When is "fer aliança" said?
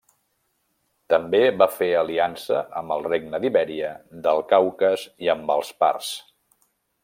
1.73-2.63